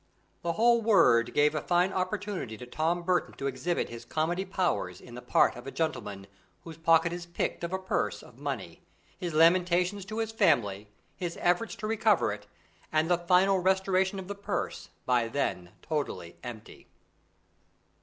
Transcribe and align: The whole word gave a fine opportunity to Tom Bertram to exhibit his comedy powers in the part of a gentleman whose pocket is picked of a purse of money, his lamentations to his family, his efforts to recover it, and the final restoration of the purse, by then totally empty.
The 0.41 0.53
whole 0.53 0.81
word 0.81 1.31
gave 1.31 1.53
a 1.53 1.61
fine 1.61 1.93
opportunity 1.93 2.57
to 2.57 2.65
Tom 2.65 3.03
Bertram 3.03 3.35
to 3.35 3.45
exhibit 3.45 3.89
his 3.89 4.03
comedy 4.03 4.45
powers 4.45 4.99
in 4.99 5.13
the 5.13 5.21
part 5.21 5.55
of 5.55 5.67
a 5.67 5.71
gentleman 5.71 6.25
whose 6.63 6.79
pocket 6.79 7.13
is 7.13 7.27
picked 7.27 7.63
of 7.63 7.71
a 7.71 7.77
purse 7.77 8.23
of 8.23 8.39
money, 8.39 8.81
his 9.19 9.35
lamentations 9.35 10.03
to 10.05 10.17
his 10.17 10.31
family, 10.31 10.87
his 11.15 11.37
efforts 11.39 11.75
to 11.75 11.85
recover 11.85 12.31
it, 12.31 12.47
and 12.91 13.11
the 13.11 13.17
final 13.19 13.59
restoration 13.59 14.17
of 14.17 14.27
the 14.27 14.33
purse, 14.33 14.89
by 15.05 15.27
then 15.27 15.69
totally 15.83 16.35
empty. 16.41 16.87